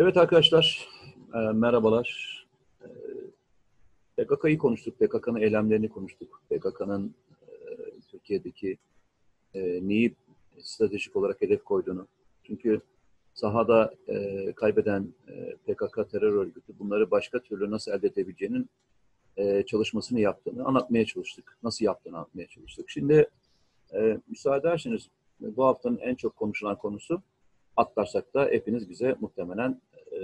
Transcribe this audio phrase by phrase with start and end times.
[0.00, 0.88] Evet arkadaşlar,
[1.34, 2.38] e, merhabalar.
[4.18, 6.42] E, PKK'yı konuştuk, PKK'nın eylemlerini konuştuk.
[6.50, 7.56] PKK'nın e,
[8.10, 8.78] Türkiye'deki
[9.54, 10.14] e, neyi
[10.60, 12.06] stratejik olarak hedef koyduğunu.
[12.44, 12.80] Çünkü
[13.34, 18.70] sahada e, kaybeden e, PKK terör örgütü bunları başka türlü nasıl elde edebileceğinin
[19.36, 21.58] e, çalışmasını yaptığını anlatmaya çalıştık.
[21.62, 22.90] Nasıl yaptığını anlatmaya çalıştık.
[22.90, 23.30] Şimdi
[23.94, 25.08] e, müsaade ederseniz
[25.40, 27.22] bu haftanın en çok konuşulan konusu
[27.80, 29.80] atlarsak da hepiniz bize muhtemelen
[30.12, 30.18] e,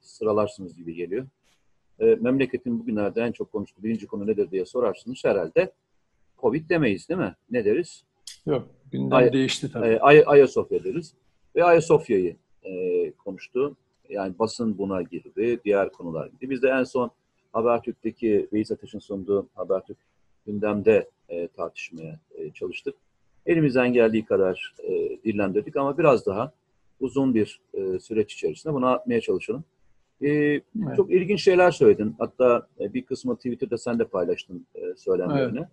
[0.00, 1.26] sıralarsınız gibi geliyor.
[2.00, 5.72] E, memleketin bugünlerde en çok konuştuğu birinci konu nedir diye sorarsınız herhalde
[6.38, 7.34] Covid demeyiz değil mi?
[7.50, 8.04] Ne deriz?
[8.46, 9.86] Yok, gündem Ay, değişti tabii.
[9.86, 11.14] E, Ay, Ayasofya deriz.
[11.56, 13.76] Ve Ayasofya'yı e, konuştu.
[14.08, 16.50] Yani basın buna girdi, diğer konular girdi.
[16.50, 17.10] Biz de en son
[17.52, 19.98] Habertürk'teki Reis Ateş'in sunduğu Habertürk
[20.46, 22.94] gündemde e, tartışmaya e, çalıştık.
[23.46, 24.92] Elimizden geldiği kadar e,
[25.24, 26.52] dillendirdik ama biraz daha
[27.04, 29.64] uzun bir e, süreç içerisinde bunu atmaya çalışalım.
[30.20, 30.62] E, evet.
[30.96, 32.14] Çok ilginç şeyler söyledin.
[32.18, 35.66] Hatta e, bir kısmı Twitter'da sen de paylaştın e, söylemlerini.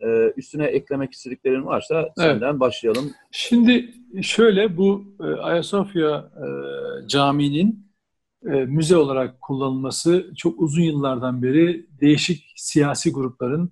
[0.00, 0.34] Evet.
[0.36, 2.12] E, üstüne eklemek istediklerin varsa evet.
[2.16, 3.10] senden başlayalım.
[3.30, 6.46] Şimdi şöyle bu e, Ayasofya e,
[7.08, 7.86] Camii'nin
[8.46, 13.70] e, müze olarak kullanılması çok uzun yıllardan beri değişik siyasi grupların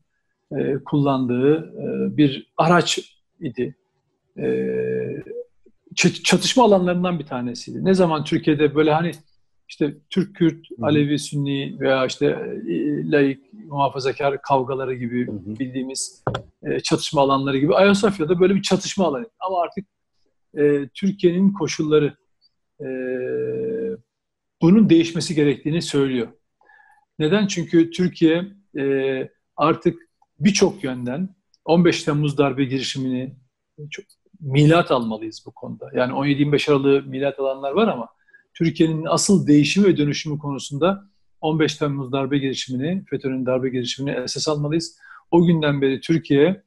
[0.57, 3.77] e, kullandığı e, bir araç idi.
[4.39, 4.47] E,
[5.99, 7.85] çatışma alanlarından bir tanesiydi.
[7.85, 9.13] Ne zaman Türkiye'de böyle hani
[9.69, 12.27] işte Türk-Kürt, Alevi, Sünni veya işte
[12.69, 16.25] e, laik, muhafazakar kavgaları gibi bildiğimiz
[16.63, 19.31] e, çatışma alanları gibi Ayasofya'da böyle bir çatışma alanı.
[19.41, 19.87] Ama artık
[20.59, 22.17] e, Türkiye'nin koşulları
[22.81, 22.87] e,
[24.63, 26.29] bunun değişmesi gerektiğini söylüyor.
[27.19, 27.47] Neden?
[27.47, 28.45] Çünkü Türkiye
[28.79, 30.09] e, artık
[30.41, 33.35] birçok yönden 15 Temmuz darbe girişimini
[33.91, 34.05] çok
[34.41, 35.91] milat almalıyız bu konuda.
[35.95, 38.09] Yani 17-25 Aralık'ı milat alanlar var ama
[38.55, 41.05] Türkiye'nin asıl değişimi ve dönüşümü konusunda
[41.41, 44.99] 15 Temmuz darbe girişimini, FETÖ'nün darbe girişimini esas almalıyız.
[45.31, 46.63] O günden beri Türkiye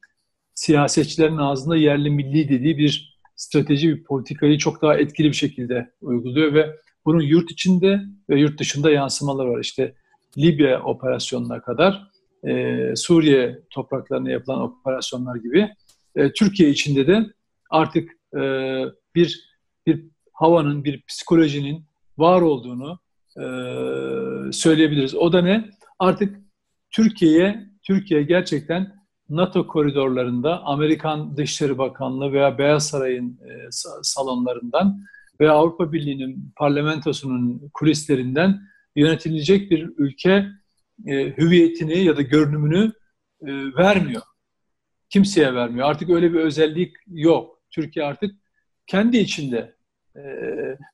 [0.54, 6.54] siyasetçilerin ağzında yerli milli dediği bir strateji, bir politikayı çok daha etkili bir şekilde uyguluyor
[6.54, 9.60] ve bunun yurt içinde ve yurt dışında yansımalar var.
[9.60, 9.94] İşte
[10.38, 12.08] Libya operasyonuna kadar,
[12.48, 15.70] e, Suriye topraklarına yapılan operasyonlar gibi
[16.16, 17.26] e, Türkiye içinde de
[17.72, 18.42] artık e,
[19.16, 19.52] bir
[19.88, 21.86] bir havanın, bir psikolojinin
[22.18, 23.00] var olduğunu
[23.38, 23.44] e,
[24.52, 25.16] söyleyebiliriz.
[25.16, 25.70] O da ne?
[26.00, 26.40] Artık
[26.92, 33.70] Türkiye'ye Türkiye gerçekten NATO koridorlarında Amerikan Dışişleri Bakanlığı veya Beyaz Saray'ın e,
[34.02, 35.04] salonlarından
[35.40, 38.62] veya Avrupa Birliği'nin parlamentosunun kulislerinden
[38.96, 40.48] yönetilecek bir ülke
[41.08, 42.92] e, hüviyetini ya da görünümünü
[43.42, 44.22] e, vermiyor.
[45.10, 45.90] Kimseye vermiyor.
[45.90, 47.61] Artık öyle bir özellik yok.
[47.72, 48.36] Türkiye artık
[48.88, 49.76] kendi içinde
[50.16, 50.22] e,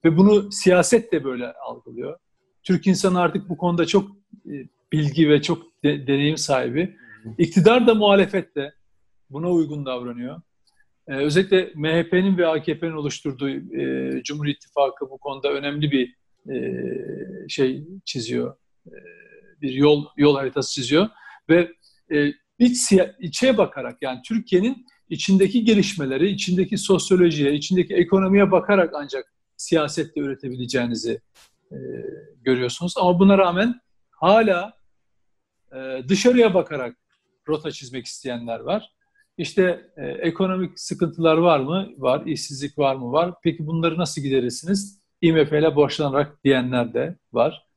[0.06, 2.20] ve bunu siyaset de böyle algılıyor.
[2.64, 4.12] Türk insanı artık bu konuda çok
[4.46, 4.54] e,
[4.92, 6.98] bilgi ve çok de, deneyim sahibi.
[7.38, 8.74] İktidar da muhalefet de
[9.30, 10.42] buna uygun davranıyor.
[11.08, 16.16] Ee, özellikle MHP'nin ve AKP'nin oluşturduğu e, Cumhur İttifakı bu konuda önemli bir
[16.54, 16.84] e,
[17.50, 18.58] şey çiziyor.
[18.88, 18.96] E,
[19.62, 21.10] bir yol yol haritası çiziyor
[21.50, 21.72] ve
[22.12, 30.20] e, iç içe bakarak yani Türkiye'nin içindeki gelişmeleri, içindeki sosyolojiye, içindeki ekonomiye bakarak ancak siyasette
[30.20, 31.22] üretebileceğinizi
[31.72, 31.78] e,
[32.42, 32.94] görüyorsunuz.
[32.98, 33.82] Ama buna rağmen
[34.12, 34.74] hala
[35.72, 36.98] e, dışarıya bakarak
[37.48, 38.92] rota çizmek isteyenler var.
[39.38, 41.90] İşte e, ekonomik sıkıntılar var mı?
[41.98, 42.26] Var.
[42.26, 43.12] İşsizlik var mı?
[43.12, 43.34] Var.
[43.44, 45.00] Peki bunları nasıl giderirsiniz?
[45.22, 47.68] IMF ile borçlanarak diyenler de var.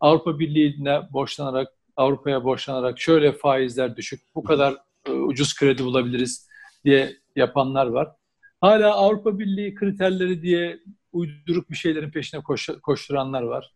[0.00, 4.76] Avrupa Birliği'ne borçlanarak, Avrupa'ya borçlanarak şöyle faizler düşük, bu kadar
[5.06, 6.45] e, ucuz kredi bulabiliriz
[6.86, 8.12] diye yapanlar var.
[8.60, 10.80] Hala Avrupa Birliği kriterleri diye
[11.12, 13.72] uyduruk bir şeylerin peşine koş, koşturanlar var.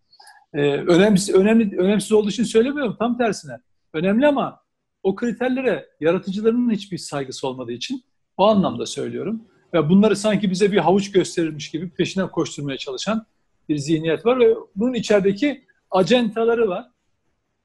[0.54, 3.53] Ee, önemsiz, önemli, önemsiz olduğu için söylemiyorum tam tersine.
[3.93, 4.60] Önemli ama
[5.03, 8.03] o kriterlere yaratıcılarının hiçbir saygısı olmadığı için
[8.36, 9.45] o anlamda söylüyorum.
[9.74, 13.27] Ve bunları sanki bize bir havuç gösterilmiş gibi peşine koşturmaya çalışan
[13.68, 16.91] bir zihniyet var ve bunun içerideki acentaları var.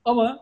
[0.05, 0.39] Ama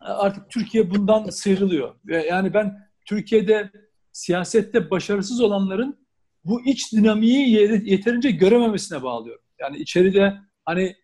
[0.00, 1.94] artık Türkiye bundan sıyrılıyor.
[2.06, 3.70] Yani ben Türkiye'de
[4.12, 5.98] siyasette başarısız olanların
[6.44, 7.50] bu iç dinamiği
[7.84, 9.44] yeterince görememesine bağlıyorum.
[9.58, 10.34] Yani içeride
[10.64, 10.96] hani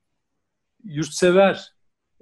[0.85, 1.73] yurtsever,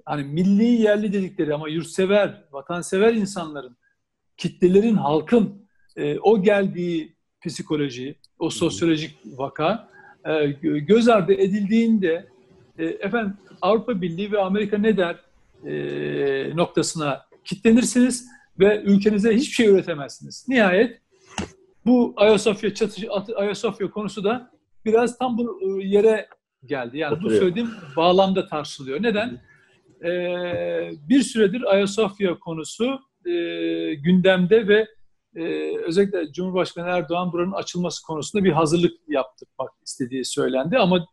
[0.05, 3.77] hani milli yerli dedikleri ama yurtsever, vatansever insanların,
[4.37, 7.15] kitlelerin, halkın e, o geldiği
[7.45, 9.89] psikoloji, o sosyolojik vaka
[10.25, 12.27] e, göz ardı edildiğinde
[12.77, 15.19] e, efendim Avrupa Birliği ve Amerika ne der
[15.65, 18.27] e, noktasına kitlenirsiniz
[18.59, 20.45] ve ülkenize hiçbir şey üretemezsiniz.
[20.47, 21.01] Nihayet
[21.85, 24.51] bu Ayasofya çatış Ayasofya konusu da
[24.85, 26.27] biraz tam bu e, yere
[26.65, 26.97] geldi.
[26.97, 27.35] Yani Oturuyor.
[27.35, 29.03] bu söylediğim bağlamda tartışılıyor.
[29.03, 29.41] Neden?
[30.03, 33.31] Ee, bir süredir Ayasofya konusu e,
[33.93, 34.87] gündemde ve
[35.35, 40.77] e, özellikle Cumhurbaşkanı Erdoğan buranın açılması konusunda bir hazırlık yaptırmak istediği söylendi.
[40.77, 41.07] Ama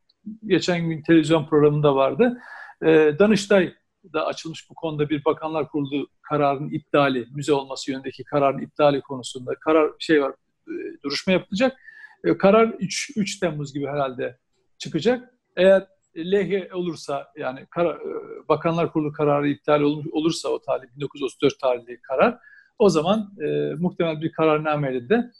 [0.46, 2.38] geçen gün televizyon programında vardı.
[2.82, 2.88] E,
[3.18, 3.74] Danıştay
[4.12, 9.54] da açılmış bu konuda bir Bakanlar Kurulu kararının iptali, müze olması yönündeki kararın iptali konusunda
[9.54, 10.32] karar şey var,
[10.68, 10.74] e,
[11.04, 11.78] duruşma yapılacak.
[12.24, 14.38] E, karar 3, 3 Temmuz gibi herhalde
[14.78, 15.34] çıkacak.
[15.56, 15.86] Eğer
[16.16, 19.80] lehye olursa yani karar, e, Bakanlar Kurulu kararı iptal
[20.12, 22.38] olursa o tarih 1934 tarihli karar
[22.78, 25.30] o zaman e, muhtemel bir kararnameyle de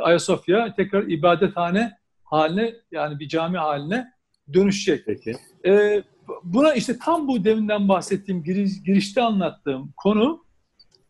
[0.00, 1.92] Ayasofya tekrar ibadethane
[2.24, 4.12] haline yani bir cami haline
[4.52, 5.06] dönüşecek.
[5.06, 5.36] Peki.
[5.66, 6.02] E,
[6.44, 10.44] buna işte tam bu deminden bahsettiğim giriş, girişte anlattığım konu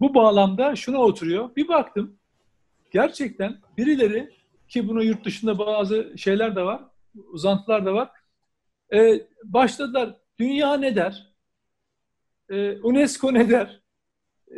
[0.01, 1.57] bu bağlamda şuna oturuyor.
[1.57, 2.17] Bir baktım
[2.91, 4.31] gerçekten birileri
[4.69, 6.83] ki buna yurt dışında bazı şeyler de var,
[7.33, 8.11] uzantılar da var.
[8.93, 11.35] E, başladılar dünya ne der?
[12.51, 13.81] E, UNESCO ne der?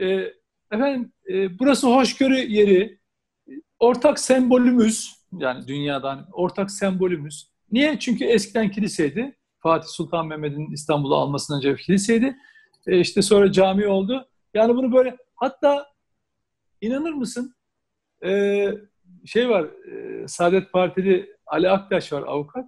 [0.00, 0.32] E,
[0.70, 2.98] efendim e, burası hoşgörü yeri,
[3.78, 7.51] ortak sembolümüz yani dünyadan ortak sembolümüz.
[7.72, 7.98] Niye?
[7.98, 9.36] Çünkü eskiden kiliseydi.
[9.58, 12.36] Fatih Sultan Mehmet'in İstanbul'u almasından önce kiliseydi.
[12.86, 14.28] E, işte sonra cami oldu.
[14.54, 15.86] Yani bunu böyle hatta
[16.80, 17.54] inanır mısın?
[18.24, 18.70] E,
[19.26, 22.64] şey var, e, Saadet Partili Ali Aktaş var avukat.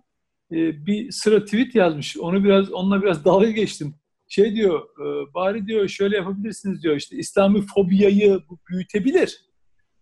[0.52, 2.16] E, bir sıra tweet yazmış.
[2.18, 3.94] Onu biraz onunla biraz dalga geçtim.
[4.28, 6.96] Şey diyor, e, bari diyor şöyle yapabilirsiniz diyor.
[6.96, 9.44] İşte İslami fobiyayı büyütebilir.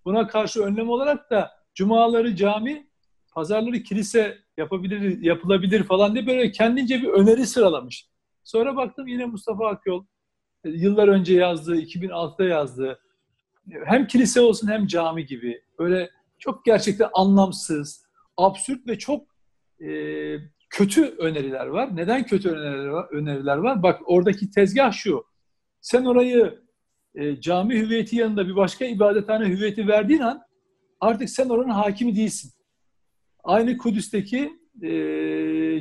[0.05, 2.87] Buna karşı önlem olarak da cumaları cami,
[3.35, 8.07] pazarları kilise yapabilir, yapılabilir falan diye böyle kendince bir öneri sıralamış.
[8.45, 10.05] Sonra baktım yine Mustafa Akyol
[10.65, 12.99] e, yıllar önce yazdığı, 2006'da yazdığı
[13.85, 18.07] hem kilise olsun hem cami gibi böyle çok gerçekten anlamsız,
[18.37, 19.27] absürt ve çok
[19.81, 19.89] e,
[20.71, 21.97] kötü öneriler var.
[21.97, 23.09] Neden kötü öneriler var?
[23.11, 23.83] Öneriler var?
[23.83, 25.25] Bak oradaki tezgah şu.
[25.81, 26.63] Sen orayı
[27.15, 30.43] e, cami hüviyeti yanında bir başka ibadethane hüviyeti verdiğin an
[31.01, 32.53] artık sen oranın hakimi değilsin.
[33.45, 34.53] Aynı Kudüs'teki
[34.83, 34.91] e,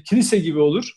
[0.04, 0.92] kilise gibi olur.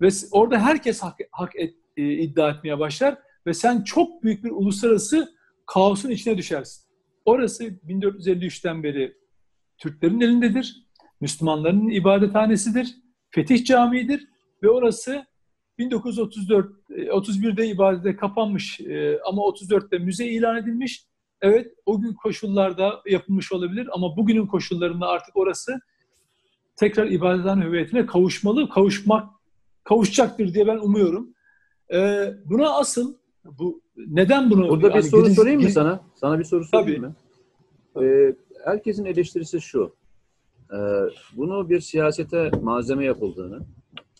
[0.00, 4.50] Ve orada herkes hak, hak et, e, iddia etmeye başlar ve sen çok büyük bir
[4.50, 5.34] uluslararası
[5.66, 6.84] kaosun içine düşersin.
[7.24, 9.14] Orası 1453'ten beri
[9.78, 10.84] Türklerin elindedir.
[11.20, 12.94] Müslümanların ibadethanesidir.
[13.30, 14.28] Fetih Camii'dir
[14.62, 15.26] ve orası
[15.78, 21.04] 1934 31'de ibadete kapanmış e, ama 34'te müze ilan edilmiş.
[21.40, 25.80] Evet o gün koşullarda yapılmış olabilir ama bugünün koşullarında artık orası
[26.76, 29.28] tekrar ibadethane hüviyetine kavuşmalı, kavuşmak
[29.84, 31.34] kavuşacaktır diye ben umuyorum.
[31.92, 36.00] Ee, buna asıl bu neden bunu Burada yani bir soru giriş, sorayım mı sana?
[36.14, 37.06] Sana bir soru sorayım Tabii.
[37.06, 38.06] mı?
[38.06, 39.96] Ee, herkesin eleştirisi şu.
[40.72, 40.76] Ee,
[41.36, 43.66] bunu bir siyasete malzeme yapıldığını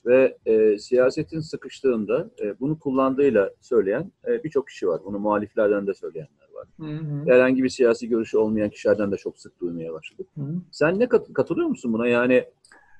[0.06, 5.00] ve e, siyasetin sıkıştığında e, bunu kullandığıyla söyleyen e, birçok kişi var.
[5.04, 6.43] Bunu muhaliflerden de söyleyenler
[6.78, 6.88] var.
[6.88, 7.32] Hı hı.
[7.32, 10.26] Herhangi bir siyasi görüşü olmayan kişilerden de çok sık duymaya başladık.
[10.34, 10.54] Hı hı.
[10.70, 12.06] Sen ne kat, katılıyor musun buna?
[12.06, 12.44] Yani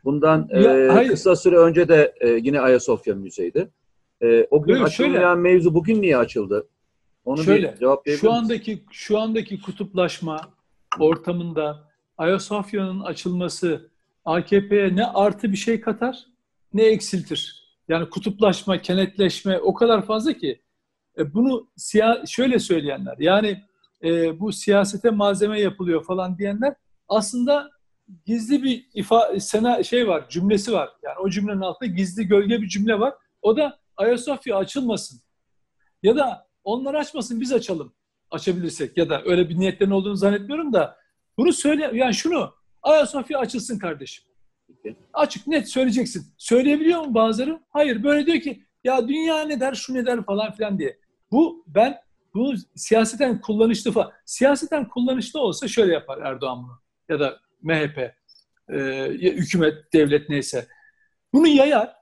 [0.05, 3.69] bundan ya, e, kısa süre önce de e, yine Ayasofya Müzey'di.
[4.23, 6.69] E, o gün Yok, açılmayan şöyle, mevzu bugün niye açıldı?
[7.25, 10.41] Onu şöyle, bir cevaplayabilir şu andaki şu andaki kutuplaşma
[11.01, 13.91] ortamında Ayasofya'nın açılması
[14.25, 16.27] AKP'ye ne artı bir şey katar
[16.75, 17.65] ne eksiltir.
[17.89, 20.61] Yani kutuplaşma, kenetleşme o kadar fazla ki
[21.19, 23.63] e, bunu siya şöyle söyleyenler yani
[24.05, 26.75] e, bu siyasete malzeme yapılıyor falan diyenler
[27.09, 27.71] aslında
[28.27, 30.91] gizli bir ifa sena şey var, cümlesi var.
[31.03, 33.15] Yani o cümlenin altında gizli gölge bir cümle var.
[33.43, 35.21] O da Ayasofya açılmasın.
[36.03, 37.95] Ya da onlar açmasın biz açalım.
[38.31, 40.97] Açabilirsek ya da öyle bir niyetlerin olduğunu zannetmiyorum da
[41.39, 44.25] bunu söyle yani şunu Ayasofya açılsın kardeşim.
[45.13, 46.27] Açık net söyleyeceksin.
[46.39, 47.61] Söyleyebiliyor mu bazıları?
[47.71, 48.03] Hayır.
[48.03, 50.99] Böyle diyor ki ya dünya ne der, şu ne der falan filan diye.
[51.35, 51.99] Bu ben
[52.35, 54.13] bu siyaseten kullanışlı falan.
[54.25, 56.81] Siyaseten kullanışlı olsa şöyle yapar Erdoğan bunu.
[57.09, 57.99] Ya da MHP,
[58.73, 60.67] e, hükümet, devlet neyse.
[61.33, 61.93] Bunu yayar.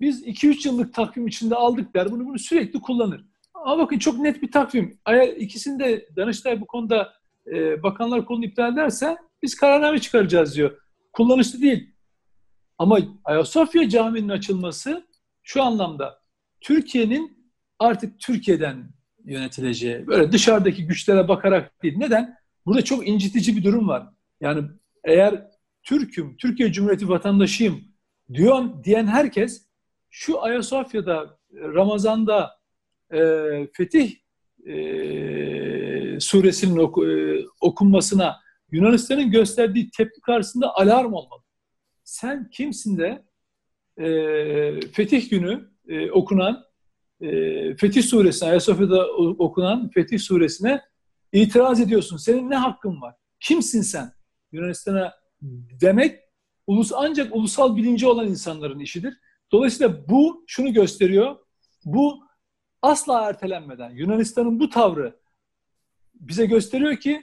[0.00, 2.10] Biz 2-3 yıllık takvim içinde aldık der.
[2.10, 3.24] Bunu bunu sürekli kullanır.
[3.54, 4.98] Ama bakın çok net bir takvim.
[5.06, 7.12] Eğer ikisini de Danıştay bu konuda
[7.46, 10.78] e, bakanlar kolunu iptal ederse biz kararname çıkaracağız diyor.
[11.12, 11.94] Kullanışlı değil.
[12.78, 15.06] Ama Ayasofya Camii'nin açılması
[15.42, 16.20] şu anlamda
[16.60, 17.39] Türkiye'nin
[17.80, 18.90] artık Türkiye'den
[19.24, 21.94] yönetileceği, böyle dışarıdaki güçlere bakarak değil.
[21.96, 22.36] Neden?
[22.66, 24.06] Burada çok incitici bir durum var.
[24.40, 24.64] Yani
[25.04, 25.46] eğer
[25.82, 27.84] Türk'üm, Türkiye Cumhuriyeti vatandaşıyım
[28.32, 29.66] diyor diyen herkes
[30.10, 32.50] şu Ayasofya'da Ramazan'da
[33.12, 33.20] e,
[33.72, 34.16] Fetih
[34.66, 38.36] e, suresinin oku, e, okunmasına
[38.72, 41.42] Yunanistan'ın gösterdiği tepki karşısında alarm olmalı.
[42.04, 43.24] Sen kimsin de
[44.04, 44.06] e,
[44.80, 46.64] Fetih günü e, okunan
[47.20, 50.80] e, Fetih suresine, Ayasofya'da okunan Fetih suresine
[51.32, 52.16] itiraz ediyorsun.
[52.16, 53.14] Senin ne hakkın var?
[53.40, 54.12] Kimsin sen?
[54.52, 55.14] Yunanistan'a
[55.80, 56.20] demek
[56.66, 59.14] ulus ancak ulusal bilinci olan insanların işidir.
[59.52, 61.36] Dolayısıyla bu şunu gösteriyor.
[61.84, 62.20] Bu
[62.82, 65.16] asla ertelenmeden Yunanistan'ın bu tavrı
[66.14, 67.22] bize gösteriyor ki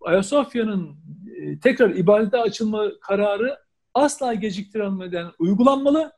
[0.00, 0.96] Ayasofya'nın
[1.36, 3.58] e, tekrar ibadete açılma kararı
[3.94, 6.12] asla geciktirilmeden uygulanmalı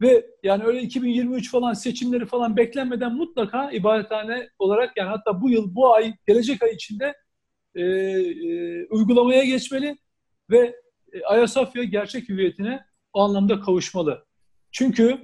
[0.00, 5.74] ve yani öyle 2023 falan seçimleri falan beklenmeden mutlaka ibadethane olarak yani hatta bu yıl,
[5.74, 7.14] bu ay, gelecek ay içinde
[7.74, 9.98] e, e, uygulamaya geçmeli
[10.50, 10.76] ve
[11.12, 14.26] e, Ayasofya gerçek hüviyetine o anlamda kavuşmalı.
[14.72, 15.18] Çünkü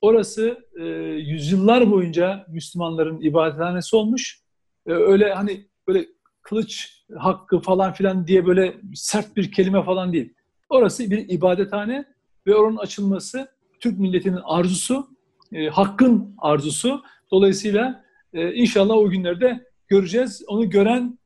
[0.00, 0.84] orası e,
[1.18, 4.40] yüzyıllar boyunca Müslümanların ibadethanesi olmuş.
[4.86, 6.06] E, öyle hani böyle
[6.42, 10.34] kılıç hakkı falan filan diye böyle sert bir kelime falan değil.
[10.68, 12.04] Orası bir ibadethane
[12.46, 13.55] ve oranın açılması
[13.86, 15.08] Türk milletinin arzusu,
[15.52, 17.02] e, hakkın arzusu.
[17.30, 20.44] Dolayısıyla e, inşallah o günlerde göreceğiz.
[20.48, 21.18] Onu gören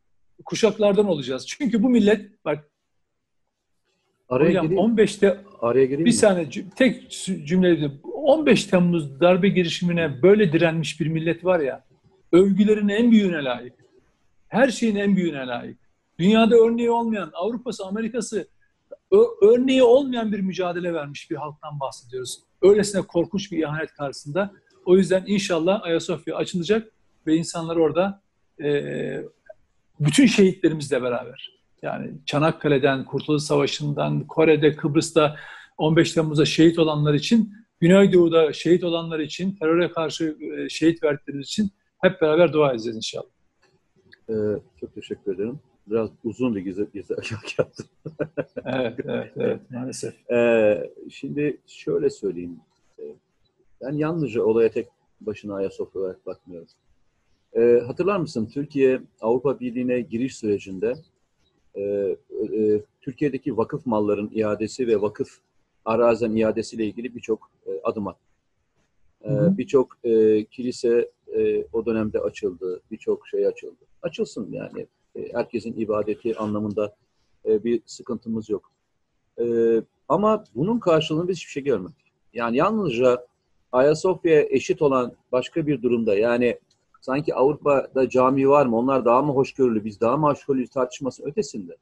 [0.44, 1.46] kuşaklardan olacağız.
[1.46, 2.70] Çünkü bu millet bak
[4.28, 4.84] Araya hocam gireyim.
[4.84, 6.12] 15'te Araya gireyim bir mi?
[6.12, 7.10] saniye tek
[7.44, 11.84] cümle 15 Temmuz darbe girişimine böyle direnmiş bir millet var ya
[12.32, 13.74] övgülerin en büyüğüne layık.
[14.48, 15.78] Her şeyin en büyüğüne layık.
[16.18, 18.48] Dünyada örneği olmayan, Avrupa'sı, Amerika'sı
[19.42, 22.49] örneği olmayan bir mücadele vermiş bir halktan bahsediyoruz.
[22.62, 24.50] Öylesine korkunç bir ihanet karşısında.
[24.84, 26.92] O yüzden inşallah Ayasofya açılacak
[27.26, 28.22] ve insanlar orada
[28.62, 29.22] e,
[30.00, 35.36] bütün şehitlerimizle beraber yani Çanakkale'den, Kurtuluş Savaşı'ndan, Kore'de, Kıbrıs'ta
[35.78, 41.70] 15 Temmuz'da şehit olanlar için, Güneydoğu'da şehit olanlar için, teröre karşı e, şehit verdikleri için
[41.98, 43.30] hep beraber dua edeceğiz inşallah.
[44.28, 44.32] Ee,
[44.80, 45.60] çok teşekkür ederim.
[45.90, 47.14] Biraz uzun bir gizli, gizli
[47.58, 47.86] yaptım.
[48.64, 50.30] Evet, evet, evet maalesef.
[50.30, 52.56] Ee, şimdi şöyle söyleyeyim.
[52.98, 53.02] Ee,
[53.82, 54.88] Ben yalnızca olaya tek
[55.20, 56.68] başına Ayasofya olarak bakmıyorum.
[57.56, 60.94] Ee, hatırlar mısın Türkiye Avrupa Birliği'ne giriş sürecinde
[61.74, 65.38] e, e, Türkiye'deki vakıf malların iadesi ve vakıf
[65.84, 68.20] arazen iadesiyle ilgili birçok e, adım attı.
[69.24, 73.86] Ee, birçok e, kilise e, o dönemde açıldı, birçok şey açıldı.
[74.02, 74.86] Açılsın yani.
[75.16, 76.96] E, herkesin ibadeti anlamında
[77.46, 78.70] e, bir sıkıntımız yok.
[79.40, 79.44] E,
[80.08, 82.12] ama bunun karşılığını biz hiçbir şey görmedik.
[82.34, 83.26] Yani yalnızca
[83.72, 86.58] Ayasofya'ya eşit olan başka bir durumda yani
[87.00, 91.76] sanki Avrupa'da cami var mı, onlar daha mı hoşgörülü, biz daha mı hoşgörülüyüz tartışması ötesinde.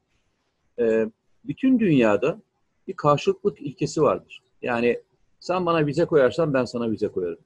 [1.45, 2.41] bütün dünyada
[2.87, 4.43] bir karşılıklık ilkesi vardır.
[4.61, 5.01] Yani
[5.39, 7.39] sen bana vize koyarsan ben sana vize koyarım.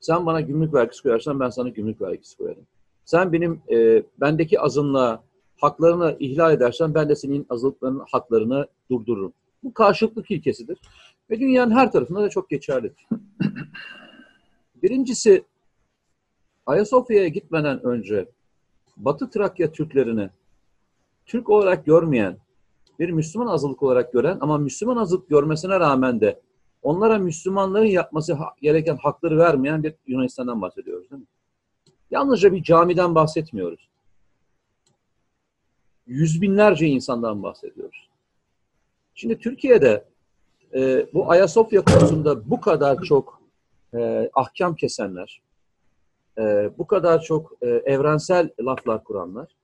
[0.00, 2.66] Sen bana gümrük vergisi koyarsan ben sana gümrük vergisi koyarım.
[3.06, 5.22] Sen benim e, bendeki azınlığa
[5.56, 9.32] haklarını ihlal edersen ben de senin azınlıkların haklarını durdururum.
[9.62, 10.78] Bu karşılıklık ilkesidir.
[11.30, 13.08] Ve dünyanın her tarafında da çok geçerlidir.
[14.82, 15.44] Birincisi
[16.66, 18.28] Ayasofya'ya gitmeden önce
[18.96, 20.30] Batı Trakya Türklerini
[21.26, 22.38] Türk olarak görmeyen,
[22.98, 26.40] bir Müslüman azınlık olarak gören ama Müslüman azınlık görmesine rağmen de
[26.82, 31.28] onlara Müslümanların yapması gereken hakları vermeyen bir Yunanistan'dan bahsediyoruz değil mi?
[32.10, 33.88] Yalnızca bir camiden bahsetmiyoruz.
[36.06, 38.08] Yüz binlerce insandan bahsediyoruz.
[39.14, 40.04] Şimdi Türkiye'de
[40.74, 43.42] e, bu Ayasofya konusunda bu kadar çok
[43.94, 45.42] e, ahkam kesenler,
[46.38, 49.56] e, bu kadar çok e, evrensel laflar kuranlar,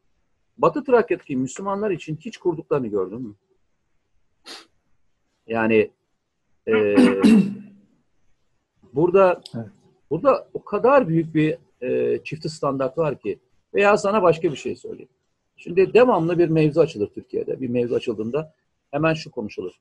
[0.59, 3.35] Batı Trakya'daki Müslümanlar için hiç kurduklarını gördün mü?
[5.47, 5.91] Yani
[6.69, 6.73] e,
[8.93, 9.67] burada Evet.
[10.11, 13.39] burada o kadar büyük bir e, çifti standart var ki
[13.75, 15.09] veya sana başka bir şey söyleyeyim.
[15.57, 17.61] Şimdi devamlı bir mevzu açılır Türkiye'de.
[17.61, 18.55] Bir mevzu açıldığında
[18.91, 19.73] hemen şu konuşulur.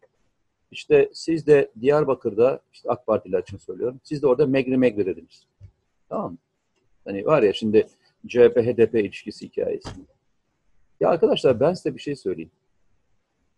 [0.71, 5.45] İşte siz de Diyarbakır'da, işte AK Partililer için söylüyorum, siz de orada megri megri dediniz.
[6.09, 6.37] Tamam mı?
[7.05, 7.87] Hani var ya şimdi
[8.27, 9.89] CHP-HDP ilişkisi hikayesi.
[10.99, 12.51] Ya arkadaşlar ben size bir şey söyleyeyim.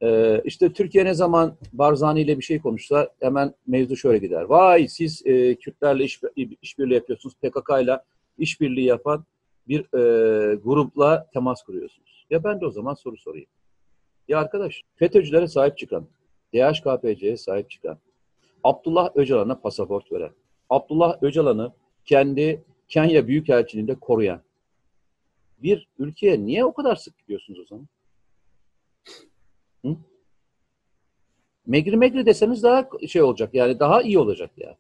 [0.02, 4.42] Ee, işte Türkiye ne zaman Barzani ile bir şey konuşsa hemen mevzu şöyle gider.
[4.42, 6.22] Vay siz e, Kürtlerle iş,
[6.62, 7.36] işbirliği yapıyorsunuz.
[7.36, 8.00] PKK ile
[8.38, 9.26] işbirliği yapan
[9.68, 12.26] bir e, grupla temas kuruyorsunuz.
[12.30, 13.48] Ya ben de o zaman soru sorayım.
[14.28, 16.08] Ya arkadaş FETÖ'cülere sahip çıkan,
[16.54, 17.98] DHKPC'ye sahip çıkan,
[18.64, 20.32] Abdullah Öcalan'a pasaport veren,
[20.70, 21.74] Abdullah Öcalan'ı
[22.06, 24.42] kendi Kenya Büyükelçiliğinde koruyan
[25.64, 27.88] bir ülkeye niye o kadar sık gidiyorsunuz o zaman?
[29.86, 29.98] Hı?
[31.68, 34.78] Megri megri deseniz daha şey olacak yani daha iyi olacak ya.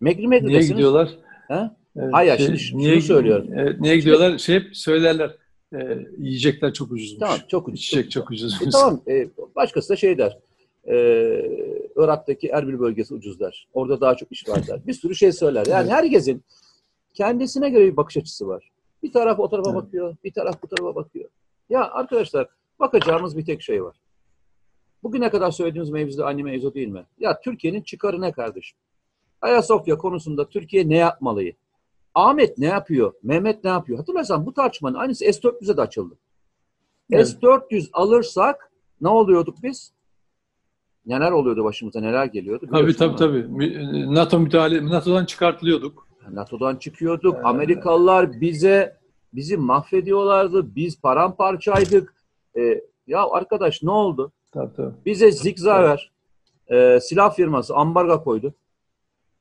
[0.00, 1.10] Megri megri Niye deseniz, gidiyorlar?
[1.48, 1.76] Ha?
[1.98, 3.46] Evet, Hayır, şimdi şunu söylüyorum.
[3.56, 4.38] Evet, niye gidiyorlar?
[4.38, 5.36] Şey hep söylerler.
[5.74, 5.78] E,
[6.18, 7.20] yiyecekler çok ucuzmuş.
[7.20, 7.80] Tamam çok ucuz.
[7.80, 8.62] İçecek çok çok ucuz.
[8.62, 10.38] E, tamam e, başkası da şey der.
[10.88, 10.94] E,
[11.96, 13.68] Irak'taki Erbil bölgesi ucuz der.
[13.74, 14.86] Orada daha çok iş var der.
[14.86, 15.66] Bir sürü şey söyler.
[15.66, 16.42] Yani herkesin
[17.14, 18.70] kendisine göre bir bakış açısı var.
[19.02, 19.82] Bir taraf o tarafa Evet.
[19.82, 21.30] bakıyor, bir taraf bu tarafa bakıyor.
[21.70, 22.48] Ya arkadaşlar
[22.80, 23.96] bakacağımız bir tek şey var.
[25.02, 27.04] Bugüne kadar söylediğimiz mevzu da aynı mevzu değil mi?
[27.18, 28.78] Ya Türkiye'nin çıkarı ne kardeşim?
[29.40, 31.42] Ayasofya konusunda Türkiye ne yapmalı?
[32.18, 33.12] Ahmet ne yapıyor?
[33.22, 33.98] Mehmet ne yapıyor?
[33.98, 36.18] Hatırlarsan bu tartışmanın aynısı S-400'e de açıldı.
[37.10, 37.28] Evet.
[37.28, 39.92] S-400 alırsak ne oluyorduk biz?
[41.06, 42.66] Neler oluyordu başımıza, neler geliyordu?
[42.72, 43.16] Tabii tabii mi?
[43.16, 44.14] tabii.
[44.14, 46.08] NATO müdahale, NATO'dan çıkartılıyorduk.
[46.30, 47.34] NATO'dan çıkıyorduk.
[47.34, 48.96] Ee, Amerikalılar bize
[49.32, 50.74] bizi mahvediyorlardı.
[50.74, 52.14] Biz paramparçaydık.
[52.56, 54.32] Ee, ya arkadaş ne oldu?
[54.52, 54.94] Tabii tabii.
[55.06, 56.12] Bize Zigzaver
[56.68, 58.54] e, silah firması ambargo koydu.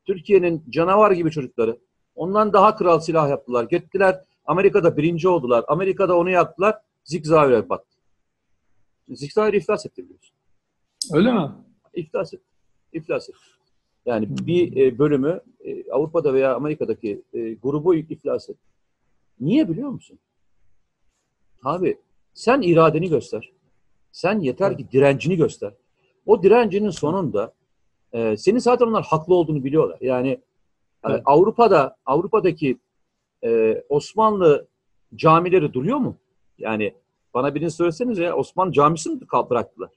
[0.05, 1.77] Türkiye'nin canavar gibi çocukları.
[2.17, 3.63] Ondan daha kral silah yaptılar.
[3.63, 5.65] Gittiler Amerika'da birinci oldular.
[5.67, 6.75] Amerika'da onu yaptılar.
[7.03, 7.97] Zigzaver'e battı.
[9.09, 10.35] Zigzaver iflas etti biliyorsun.
[11.13, 11.51] Öyle mi?
[11.93, 12.43] İflas etti.
[12.93, 13.39] İflas etti.
[14.05, 18.67] Yani bir e, bölümü e, Avrupa'da veya Amerika'daki e, grubu iflas etti.
[19.39, 20.19] Niye biliyor musun?
[21.63, 21.97] Abi
[22.33, 23.51] sen iradeni göster.
[24.11, 25.73] Sen yeter ki direncini göster.
[26.25, 27.53] O direncinin sonunda
[28.13, 29.97] e, senin zaten onlar haklı olduğunu biliyorlar.
[30.01, 30.41] Yani
[31.05, 31.21] Evet.
[31.25, 32.77] Avrupa'da Avrupa'daki
[33.43, 34.67] e, Osmanlı
[35.15, 36.17] camileri duruyor mu?
[36.57, 36.93] Yani
[37.33, 39.89] bana birini söyleseniz ya Osmanlı camisi mi bıraktılar?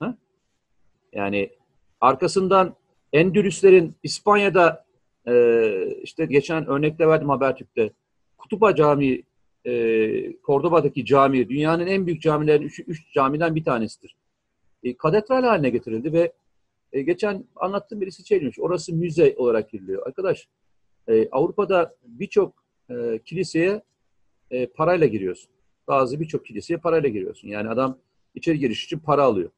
[0.00, 0.16] Ha?
[1.12, 1.50] Yani
[2.00, 2.74] arkasından
[3.12, 4.84] Endülüslerin İspanya'da
[5.28, 7.90] e, işte geçen örnekte verdim Habertürk'te
[8.38, 9.22] Kutuba Camii
[9.64, 14.16] e, Kordoba'daki cami dünyanın en büyük camilerin üç, üç camiden bir tanesidir.
[14.82, 16.32] E, katedral haline getirildi ve
[16.92, 20.06] e, geçen anlattığım birisi şey demiş, orası müze olarak giriliyor.
[20.06, 20.48] Arkadaş
[21.08, 23.82] e, Avrupa'da birçok e, kiliseye
[24.50, 25.50] e, parayla giriyorsun.
[25.88, 27.48] Bazı birçok kiliseye parayla giriyorsun.
[27.48, 27.98] Yani adam
[28.34, 29.50] içeri giriş için para alıyor.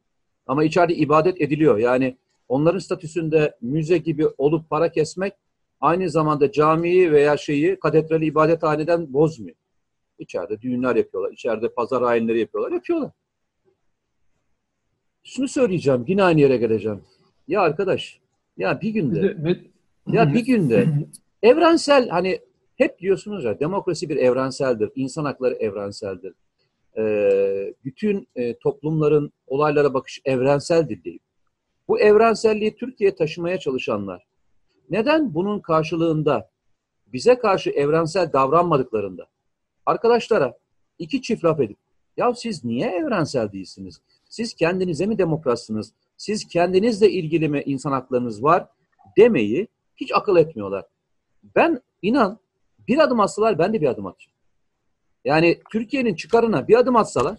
[0.46, 1.78] Ama içeride ibadet ediliyor.
[1.78, 2.16] Yani
[2.48, 5.32] onların statüsünde müze gibi olup para kesmek
[5.80, 9.56] aynı zamanda camiyi veya şeyi katedrali ibadethaneden bozmuyor.
[10.18, 11.32] İçeride düğünler yapıyorlar.
[11.32, 12.72] içeride pazar ayinleri yapıyorlar.
[12.72, 13.10] Yapıyorlar.
[15.24, 16.04] Şunu söyleyeceğim.
[16.08, 17.02] Yine aynı yere geleceğim.
[17.50, 18.20] Ya arkadaş
[18.56, 19.36] ya bir günde
[20.06, 20.88] ya bir günde
[21.42, 22.40] evrensel hani
[22.76, 24.90] hep diyorsunuz ya demokrasi bir evrenseldir.
[24.94, 26.34] insan hakları evrenseldir.
[26.96, 31.22] Ee, bütün e, toplumların olaylara bakış evrenseldir deyip
[31.88, 34.26] bu evrenselliği Türkiye'ye taşımaya çalışanlar
[34.90, 36.50] neden bunun karşılığında
[37.06, 39.26] bize karşı evrensel davranmadıklarında
[39.86, 40.58] arkadaşlara
[40.98, 41.78] iki çift laf edip
[42.16, 44.00] ya siz niye evrensel değilsiniz?
[44.28, 45.92] Siz kendinize mi demokratsınız?
[46.20, 48.66] Siz kendinizle ilgili mi insan haklarınız var
[49.16, 50.84] demeyi hiç akıl etmiyorlar.
[51.56, 52.38] Ben inan
[52.88, 54.36] bir adım atsalar ben de bir adım atacağım.
[55.24, 57.38] Yani Türkiye'nin çıkarına bir adım atsalar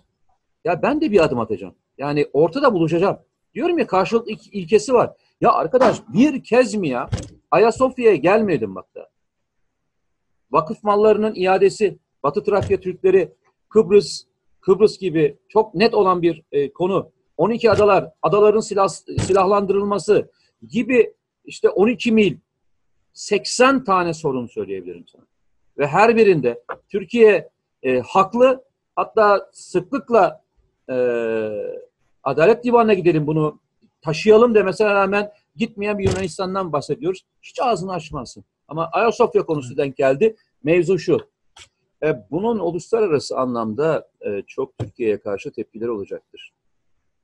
[0.66, 1.76] ya ben de bir adım atacağım.
[1.98, 3.20] Yani ortada buluşacağım.
[3.54, 5.14] Diyorum ya karşılık il- ilkesi var.
[5.42, 7.10] Ya arkadaş bir kez mi ya
[7.52, 9.10] Ayasofya'ya gelmedim bak da.
[10.52, 13.34] Vakıf mallarının iadesi, Batı Trakya Türkleri,
[13.70, 14.24] Kıbrıs,
[14.62, 17.12] Kıbrıs gibi çok net olan bir e, konu.
[17.42, 20.32] 12 adalar, adaların silah, silahlandırılması
[20.68, 21.14] gibi
[21.46, 22.38] işte 12 mil
[23.14, 25.26] 80 tane sorun söyleyebilirim sana.
[25.78, 27.50] Ve her birinde Türkiye
[27.84, 28.64] e, haklı
[28.96, 30.44] hatta sıklıkla
[30.90, 30.96] e,
[32.24, 33.60] Adalet Divanı'na gidelim bunu
[34.02, 37.26] taşıyalım demesine rağmen gitmeyen bir Yunanistan'dan bahsediyoruz.
[37.42, 38.44] Hiç ağzını açmazsın.
[38.68, 40.36] Ama Ayasofya konusu denk geldi.
[40.64, 41.18] Mevzu şu.
[42.04, 46.54] E, bunun uluslararası anlamda e, çok Türkiye'ye karşı tepkileri olacaktır.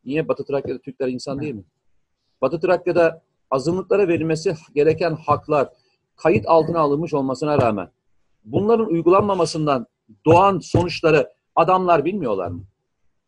[0.08, 0.28] Niye?
[0.28, 1.64] Batı Trakya'da Türkler insan değil mi?
[2.42, 5.70] Batı Trakya'da azınlıklara verilmesi gereken haklar
[6.16, 7.92] kayıt altına alınmış olmasına rağmen
[8.46, 9.88] bunların uygulanmamasından
[10.26, 12.64] doğan sonuçları adamlar bilmiyorlar mı?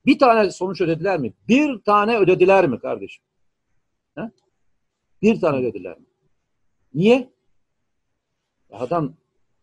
[0.06, 1.34] Bir tane sonuç ödediler mi?
[1.48, 3.24] Bir tane ödediler mi kardeşim?
[4.15, 4.32] Ha?
[5.22, 6.06] Bir tane ödediler mi?
[6.94, 7.30] Niye?
[8.72, 9.13] Adam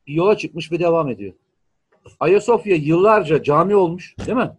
[0.06, 1.34] bir yola çıkmış ve devam ediyor.
[2.20, 4.56] Ayasofya yıllarca cami olmuş değil mi?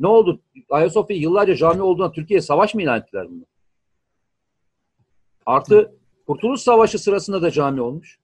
[0.00, 0.40] Ne oldu?
[0.70, 3.44] Ayasofya yıllarca cami olduğuna Türkiye savaş mı ilan ettiler bunu?
[5.46, 5.94] Artı
[6.26, 8.18] Kurtuluş Savaşı sırasında da cami olmuş.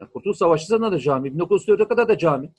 [0.00, 1.28] Yani Kurtuluş Savaşı sırasında da cami.
[1.28, 2.50] 1904'e kadar da cami.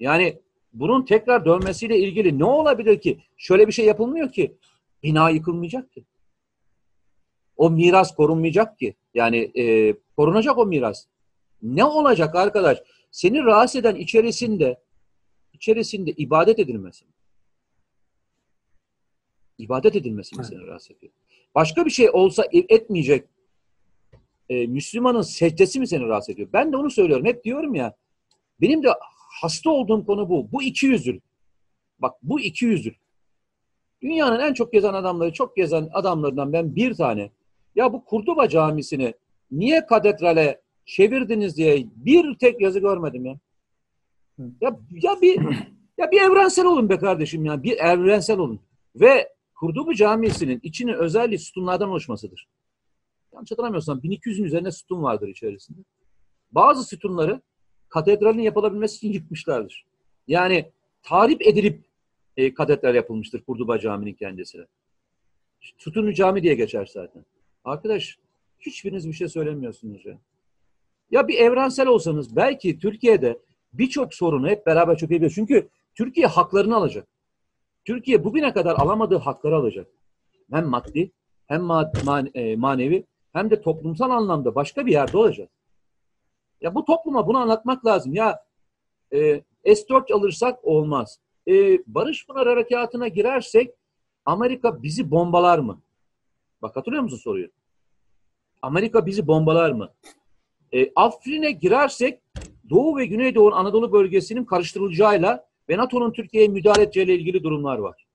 [0.00, 0.40] Yani
[0.72, 3.18] bunun tekrar dönmesiyle ilgili ne olabilir ki?
[3.36, 4.56] Şöyle bir şey yapılmıyor ki.
[5.02, 6.04] Bina yıkılmayacak ki.
[7.56, 8.94] O miras korunmayacak ki.
[9.14, 11.06] Yani e, korunacak o miras.
[11.62, 12.78] Ne olacak arkadaş?
[13.10, 14.80] Seni rahatsız eden içerisinde
[15.60, 17.04] içerisinde ibadet edilmesi.
[19.58, 21.12] İbadet edilmesi mi seni rahatsız ediyor?
[21.54, 23.28] Başka bir şey olsa e- etmeyecek
[24.48, 26.48] e, Müslümanın secdesi mi seni rahatsız ediyor?
[26.52, 27.26] Ben de onu söylüyorum.
[27.26, 27.96] Hep diyorum ya
[28.60, 28.88] benim de
[29.40, 30.52] hasta olduğum konu bu.
[30.52, 31.22] Bu iki yüzlülük.
[31.98, 33.00] Bak bu iki yüzlülük.
[34.02, 37.30] Dünyanın en çok gezen adamları, çok gezen adamlarından ben bir tane.
[37.74, 39.14] Ya bu Kurtuba Camisi'ni
[39.50, 43.38] niye katedrale çevirdiniz diye bir tek yazı görmedim ya.
[44.60, 45.40] Ya, ya bir
[45.98, 47.62] ya bir evrensel olun be kardeşim ya.
[47.62, 48.60] Bir evrensel olun.
[48.96, 52.48] Ve Kurdubu Camisi'nin içinin özelliği sütunlardan oluşmasıdır.
[53.34, 55.78] Yanlış hatırlamıyorsam 1200'ün üzerinde sütun vardır içerisinde.
[56.52, 57.40] Bazı sütunları
[57.88, 59.86] katedralin yapılabilmesi için yıkmışlardır.
[60.28, 60.70] Yani
[61.02, 61.84] tarif edilip
[62.36, 64.64] e, katedral yapılmıştır Kurduba Camii'nin kendisine.
[65.78, 67.24] Sütunlu cami diye geçer zaten.
[67.64, 68.18] Arkadaş
[68.58, 70.18] hiçbiriniz bir şey söylemiyorsunuz ya.
[71.10, 73.38] Ya bir evrensel olsanız belki Türkiye'de
[73.72, 75.30] birçok sorunu hep beraber çökebilir.
[75.30, 77.08] Çünkü Türkiye haklarını alacak.
[77.84, 79.86] Türkiye bugüne kadar alamadığı hakları alacak.
[80.50, 81.12] Hem maddi
[81.46, 81.70] hem
[82.34, 85.50] e, manevi hem de toplumsal anlamda başka bir yerde olacak.
[86.60, 88.14] Ya bu topluma bunu anlatmak lazım.
[88.14, 88.44] Ya
[89.12, 91.20] e, S-4 alırsak olmaz.
[91.48, 93.74] E, Barış Pınar Harekatı'na girersek
[94.24, 95.80] Amerika bizi bombalar mı?
[96.62, 97.48] Bak hatırlıyor musun soruyu?
[98.62, 99.92] Amerika bizi bombalar mı?
[100.72, 102.20] E, Afrin'e girersek
[102.70, 108.06] Doğu ve Güneydoğu Anadolu bölgesinin karıştırılacağıyla ve NATO'nun Türkiye'ye müdahale edeceğiyle ilgili durumlar var.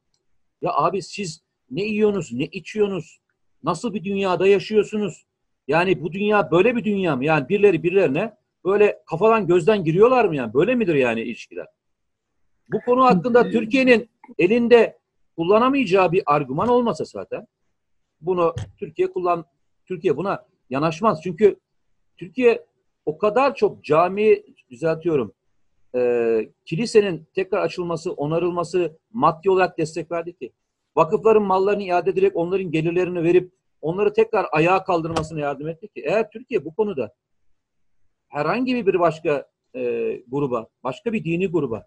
[0.61, 1.41] Ya abi siz
[1.71, 3.19] ne yiyorsunuz, ne içiyorsunuz,
[3.63, 5.25] nasıl bir dünyada yaşıyorsunuz?
[5.67, 7.25] Yani bu dünya böyle bir dünya mı?
[7.25, 8.33] Yani birileri birilerine
[8.65, 10.53] böyle kafadan gözden giriyorlar mı yani?
[10.53, 11.67] Böyle midir yani ilişkiler?
[12.71, 14.99] Bu konu hakkında Türkiye'nin elinde
[15.35, 17.47] kullanamayacağı bir argüman olmasa zaten
[18.21, 19.45] bunu Türkiye kullan
[19.85, 21.19] Türkiye buna yanaşmaz.
[21.23, 21.59] Çünkü
[22.17, 22.65] Türkiye
[23.05, 25.33] o kadar çok cami düzeltiyorum
[25.95, 30.53] e, kilisenin tekrar açılması, onarılması maddi olarak destek verdi ki.
[30.95, 36.01] Vakıfların mallarını iade ederek onların gelirlerini verip onları tekrar ayağa kaldırmasına yardım etti ki.
[36.05, 37.13] Eğer Türkiye bu konuda
[38.27, 41.85] herhangi bir başka e, gruba, başka bir dini gruba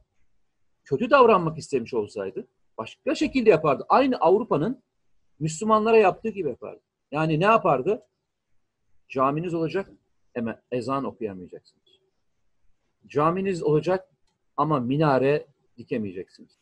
[0.85, 3.87] kötü davranmak istemiş olsaydı başka şekilde yapardı.
[3.88, 4.83] Aynı Avrupa'nın
[5.38, 6.81] Müslümanlara yaptığı gibi yapardı.
[7.12, 8.07] Yani ne yapardı?
[9.09, 9.90] Caminiz olacak
[10.70, 11.98] ezan okuyamayacaksınız.
[13.06, 14.08] Caminiz olacak
[14.56, 16.58] ama minare dikemeyeceksiniz.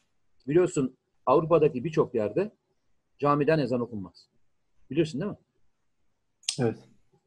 [0.48, 2.50] Biliyorsun Avrupa'daki birçok yerde
[3.18, 4.28] camiden ezan okunmaz.
[4.90, 5.38] Biliyorsun değil mi?
[6.60, 6.78] Evet.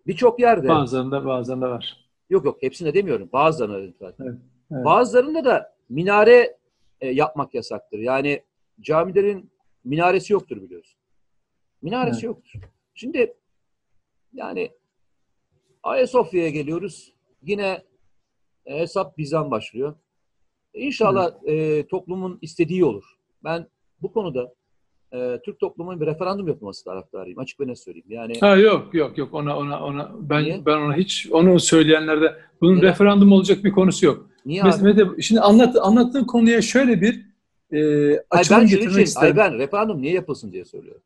[0.08, 0.68] Birçok yerde.
[0.68, 2.10] Bazılarında bazılarında var.
[2.30, 3.30] Yok yok hepsinde demiyorum.
[3.34, 4.26] Bazılarında zaten.
[4.26, 4.38] Evet,
[4.72, 4.86] evet.
[4.86, 6.58] Bazılarında da minare
[7.02, 8.00] e, yapmak yasaktır.
[8.00, 8.44] Yani
[8.82, 9.52] camilerin
[9.84, 11.00] minaresi yoktur biliyorsun.
[11.82, 12.24] Minaresi evet.
[12.24, 12.60] yoktur.
[12.94, 13.34] Şimdi
[14.34, 14.72] yani
[15.90, 17.14] Ayasofya'ya geliyoruz.
[17.44, 17.84] Yine
[18.66, 19.96] e, hesap bizden başlıyor.
[20.74, 23.04] İnşallah e, toplumun istediği olur.
[23.44, 23.68] Ben
[24.02, 24.54] bu konuda
[25.14, 27.40] e, Türk toplumunun bir referandum yapılması taraftarıyım.
[27.40, 28.08] Açık ve net söyleyeyim.
[28.10, 30.66] Yani ha, yok yok yok ona ona ona ben Niye?
[30.66, 32.92] ben ona hiç onu söyleyenlerde bunun Niye?
[32.92, 34.30] referandum olacak bir konusu yok.
[34.46, 35.24] Niye Mesela, abi?
[35.24, 37.26] şimdi anlat anlattığın konuya şöyle bir
[37.72, 37.80] e,
[38.30, 39.40] açılım ay ben getirmek için, isterim.
[39.40, 41.02] Ay ben referandum niye yapılsın diye söylüyorum.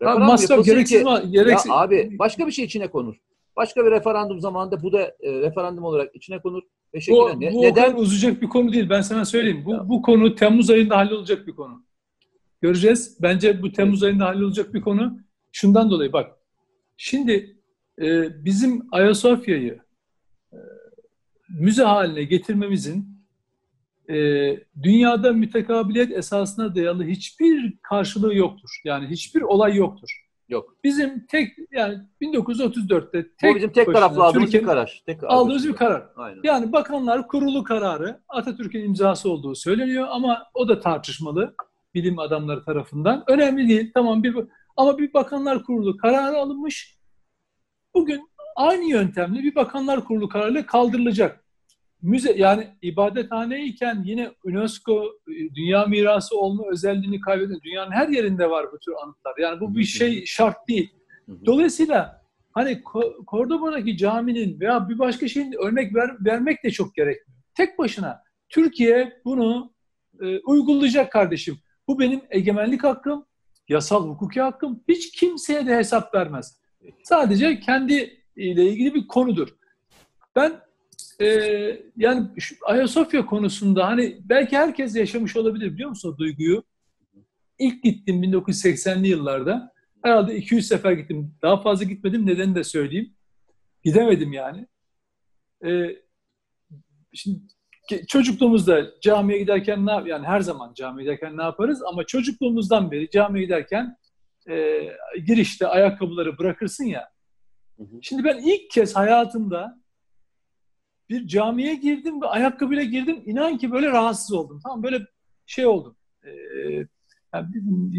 [0.00, 1.10] Referandum masraf gereksiz mi?
[1.30, 1.70] Gereksiz.
[1.70, 3.16] Ya abi başka bir şey içine konur.
[3.56, 6.62] Başka bir referandum zamanında bu da e, referandum olarak içine konur.
[6.94, 7.94] Ve bu, ne, bu neden?
[7.94, 8.90] uzayacak bir konu değil.
[8.90, 9.62] Ben sana söyleyeyim.
[9.64, 11.84] Bu, bu konu Temmuz ayında hallolacak bir konu.
[12.60, 13.18] Göreceğiz.
[13.22, 15.18] Bence bu Temmuz ayında hallolacak bir konu.
[15.52, 16.30] Şundan dolayı bak.
[16.96, 17.56] Şimdi
[18.02, 19.80] e, bizim Ayasofya'yı
[20.52, 20.58] e,
[21.48, 23.20] müze haline getirmemizin
[24.10, 24.16] e,
[24.82, 28.70] dünyada mütekabiliyet esasına dayalı hiçbir karşılığı yoktur.
[28.84, 30.29] Yani hiçbir olay yoktur.
[30.50, 30.76] Yok.
[30.84, 35.02] Bizim tek yani 1934'te tek Bu bizim tek taraflı aldığımız bir karar.
[35.06, 36.06] Tek aldığımız bir karar.
[36.16, 36.40] Aynen.
[36.44, 41.54] Yani bakanlar kurulu kararı Atatürk'ün imzası olduğu söyleniyor ama o da tartışmalı
[41.94, 43.24] bilim adamları tarafından.
[43.26, 43.90] Önemli değil.
[43.94, 44.36] Tamam bir
[44.76, 46.98] ama bir bakanlar kurulu kararı alınmış.
[47.94, 51.44] Bugün aynı yöntemle bir bakanlar kurulu kararıyla kaldırılacak
[52.02, 58.50] müze yani ibadethane iken yine UNESCO e, dünya mirası olma özelliğini kaybeden dünyanın her yerinde
[58.50, 59.34] var bu tür anıtlar.
[59.38, 60.90] Yani bu bir şey şart değil.
[61.46, 62.82] Dolayısıyla hani
[63.26, 67.40] Kordoba'daki caminin veya bir başka şeyin örnek ver, vermek de çok gerekmiyor.
[67.54, 69.72] Tek başına Türkiye bunu
[70.20, 71.58] e, uygulayacak kardeşim.
[71.88, 73.26] Bu benim egemenlik hakkım,
[73.68, 74.82] yasal hukuki hakkım.
[74.88, 76.60] Hiç kimseye de hesap vermez.
[77.02, 79.48] Sadece kendi ile ilgili bir konudur.
[80.36, 80.60] Ben
[81.20, 86.62] e, yani şu Ayasofya konusunda hani belki herkes yaşamış olabilir biliyor musun o duyguyu?
[87.58, 89.72] İlk gittim 1980'li yıllarda.
[90.02, 91.34] Herhalde 200 sefer gittim.
[91.42, 92.26] Daha fazla gitmedim.
[92.26, 93.14] Nedenini de söyleyeyim.
[93.84, 94.66] Gidemedim yani.
[95.66, 95.96] Ee,
[97.12, 97.40] şimdi
[98.08, 103.44] çocukluğumuzda camiye giderken ne yani her zaman camiye giderken ne yaparız ama çocukluğumuzdan beri camiye
[103.44, 103.96] giderken
[104.50, 104.86] e,
[105.26, 107.10] girişte ayakkabıları bırakırsın ya.
[108.02, 109.79] Şimdi ben ilk kez hayatımda
[111.10, 113.22] bir camiye girdim ve ayakkabıyla girdim.
[113.26, 114.60] İnan ki böyle rahatsız oldum.
[114.62, 115.06] Tamam böyle
[115.46, 115.96] şey oldum.
[116.24, 116.30] Ee,
[117.34, 117.46] yani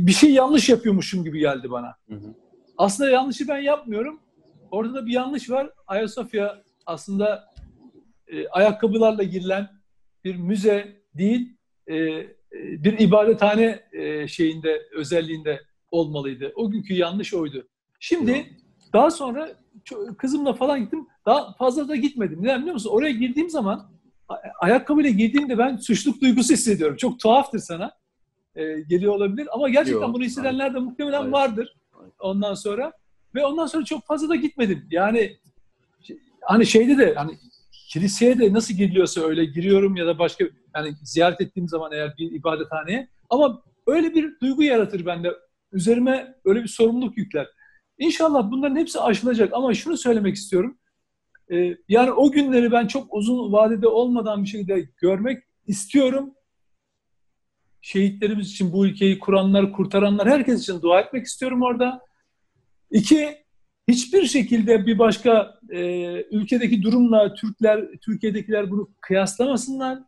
[0.08, 1.96] bir şey yanlış yapıyormuşum gibi geldi bana.
[2.10, 2.36] Hı hı.
[2.78, 4.20] Aslında yanlışı ben yapmıyorum.
[4.72, 5.70] Orada da bir yanlış var.
[5.88, 7.54] Ayasofya aslında
[8.28, 9.70] e, ayakkabılarla girilen
[10.24, 16.52] bir müze değil, e, e, bir ibadethane e, şeyinde, özelliğinde olmalıydı.
[16.56, 17.68] O günkü yanlış oydu.
[18.00, 18.46] Şimdi
[18.94, 19.61] daha sonra
[20.18, 21.08] kızımla falan gittim.
[21.26, 22.40] Daha fazla da gitmedim.
[22.42, 22.90] Neden biliyor musun?
[22.94, 23.92] Oraya girdiğim zaman
[24.60, 26.98] ayakkabıyla girdiğimde ben suçluluk duygusu hissediyorum.
[26.98, 27.92] Çok tuhaftır sana.
[28.56, 31.32] E, geliyor olabilir ama gerçekten Yok, bunu hissedenler de muhtemelen Hayır.
[31.32, 32.12] vardır Hayır.
[32.20, 32.94] ondan sonra.
[33.36, 34.88] Ve ondan sonra çok fazla da gitmedim.
[34.92, 35.38] Yani
[36.02, 37.38] şey- hani şeyde de hani
[37.90, 42.32] kiliseye de nasıl giriliyorsa öyle giriyorum ya da başka yani ziyaret ettiğim zaman eğer bir
[42.32, 45.32] ibadethaneye ama öyle bir duygu yaratır bende.
[45.72, 47.48] Üzerime öyle bir sorumluluk yükler.
[48.02, 50.78] İnşallah bunların hepsi aşılacak ama şunu söylemek istiyorum.
[51.52, 56.34] Ee, yani o günleri ben çok uzun vadede olmadan bir şekilde görmek istiyorum.
[57.82, 62.02] Şehitlerimiz için bu ülkeyi kuranlar, kurtaranlar herkes için dua etmek istiyorum orada.
[62.92, 63.38] İki,
[63.88, 65.82] hiçbir şekilde bir başka e,
[66.32, 70.00] ülkedeki durumla Türkler, Türkiye'dekiler bunu kıyaslamasınlar.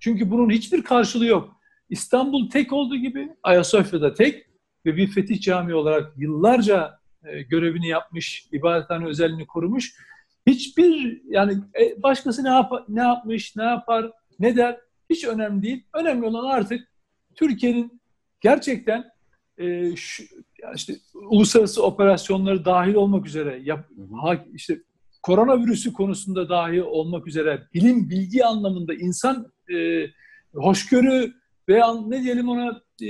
[0.00, 1.56] Çünkü bunun hiçbir karşılığı yok.
[1.90, 4.46] İstanbul tek olduğu gibi Ayasofya'da tek
[4.86, 9.94] ve bir fetih camii olarak yıllarca e, görevini yapmış, ibadethane özelliğini korumuş.
[10.46, 14.80] Hiçbir yani e, başkası ne yap ne yapmış, ne yapar, ne der
[15.10, 15.84] hiç önemli değil.
[15.94, 16.88] Önemli olan artık
[17.34, 18.00] Türkiye'nin
[18.40, 19.04] gerçekten
[19.58, 20.22] e, şu,
[20.62, 23.88] ya işte uluslararası operasyonları dahil olmak üzere yap,
[24.22, 24.78] ha, işte
[25.22, 30.06] koronavirüsü konusunda dahi olmak üzere bilim bilgi anlamında insan e,
[30.54, 31.32] hoşgörü
[31.68, 33.06] veya ne diyelim ona e,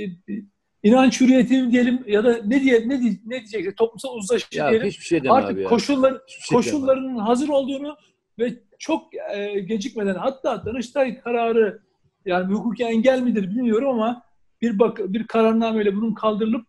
[0.83, 4.87] inanç hürriyeti diyelim ya da ne diye ne, diye- ne diyecek toplumsal uzlaşı Ya diyelim.
[4.87, 7.97] hiçbir şey Artık abi koşullar şey koşullarının hazır olduğunu
[8.39, 11.79] ve çok e, gecikmeden hatta Danıştay kararı
[12.25, 14.23] yani hukuki engel midir bilmiyorum ama
[14.61, 16.65] bir bak bir kararnameyle bunun kaldırılıp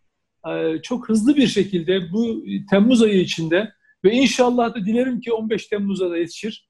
[0.50, 3.72] e, çok hızlı bir şekilde bu Temmuz ayı içinde
[4.05, 6.68] ve inşallah da dilerim ki 15 Temmuz'a da yetişir.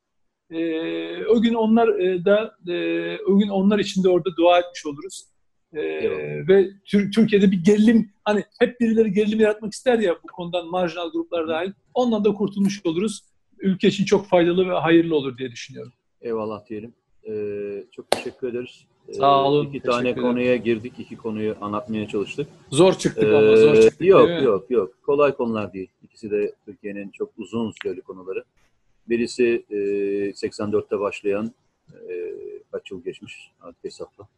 [0.51, 0.57] E,
[1.27, 5.25] o gün onlar e, da e, o gün onlar için de orada dua etmiş oluruz.
[5.75, 6.49] E, Eyvallah.
[6.49, 11.13] ve Tür- Türkiye'de bir gerilim hani hep birileri gerilim yaratmak ister ya bu konudan marjinal
[11.13, 11.73] gruplar dahil.
[11.95, 13.23] Ondan da kurtulmuş oluruz.
[13.59, 15.93] Ülke için çok faydalı ve hayırlı olur diye düşünüyorum.
[16.21, 16.95] Eyvallah diyelim.
[17.29, 18.85] Ee, çok teşekkür ederiz.
[19.09, 20.23] Ee, Sağ olun, İki tane ederim.
[20.23, 20.93] konuya girdik.
[20.99, 22.49] iki konuyu anlatmaya çalıştık.
[22.71, 24.01] Zor çıktık Ee, ama zor çıktık.
[24.07, 25.03] yok yok yok.
[25.03, 25.89] Kolay konular değil.
[26.03, 28.45] İkisi de Türkiye'nin çok uzun süreli konuları.
[29.09, 29.77] Birisi e,
[30.31, 31.53] 84'te başlayan
[31.93, 32.33] e,
[32.73, 34.29] kaç yıl geçmiş artık hesapla.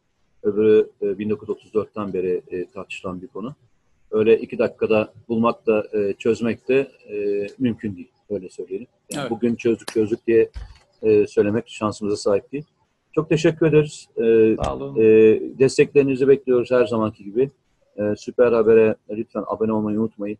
[0.46, 3.54] Öbürü e, 1934'ten beri e, tartışılan bir konu.
[4.10, 8.10] Öyle iki dakikada bulmak da e, çözmek de e, mümkün değil.
[8.30, 8.86] Öyle söyleyelim.
[9.12, 9.30] Yani Evet.
[9.30, 10.50] Bugün çözdük çözdük diye
[11.02, 12.64] e, söylemek şansımıza sahip değil.
[13.14, 14.08] Çok teşekkür ederiz.
[14.16, 14.96] E, Sağ olun.
[14.96, 15.02] e,
[15.58, 17.50] desteklerinizi bekliyoruz her zamanki gibi.
[17.96, 20.38] E, Süper Haber'e lütfen abone olmayı unutmayın.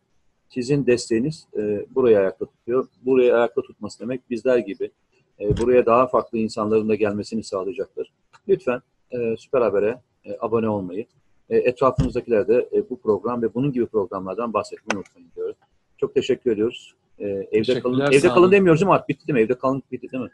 [0.49, 2.87] Sizin desteğiniz e, burayı ayakta tutuyor.
[3.05, 4.91] Burayı ayakta tutması demek bizler gibi
[5.39, 8.11] e, buraya daha farklı insanların da gelmesini sağlayacaktır.
[8.47, 11.05] Lütfen e, Süper Haber'e e, abone olmayı,
[11.49, 15.55] e, etrafınızdakilere de e, bu program ve bunun gibi programlardan bahsetmeyi unutmayın diyoruz.
[15.97, 16.93] Çok teşekkür ediyoruz.
[17.19, 17.99] E, evde kalın.
[18.11, 18.91] Evde kalın demiyoruz mi?
[18.91, 19.41] Artık bitti değil mi?
[19.41, 20.29] Evde kalın bitti değil mi?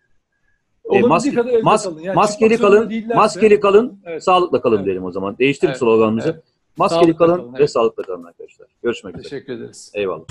[0.91, 1.99] E, maske- kadar evde mas- kalın.
[1.99, 4.23] Yani maskeli kalın, değillerse- maskeli kalın, Evet.
[4.23, 4.85] sağlıkla kalın Evet.
[4.85, 5.37] diyelim o zaman.
[5.37, 5.79] Değiştirin Evet.
[5.79, 6.29] sloganımızı.
[6.29, 6.43] Evet.
[6.77, 7.71] Maskeli Sağlıkla kalın, kalın, ve evet.
[7.71, 8.67] sağlıkla kalın arkadaşlar.
[8.83, 9.29] Görüşmek üzere.
[9.29, 9.91] Teşekkür ederiz.
[9.95, 10.25] Eyvallah.